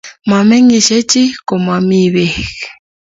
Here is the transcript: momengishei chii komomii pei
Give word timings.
momengishei 0.29 1.03
chii 1.11 1.35
komomii 1.47 2.09
pei 2.13 2.33